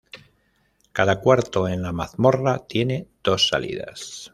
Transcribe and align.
Cada 0.93 1.19
cuarto 1.21 1.67
en 1.67 1.83
la 1.83 1.91
mazmorra 1.91 2.65
tiene 2.67 3.07
dos 3.21 3.49
salidas. 3.49 4.29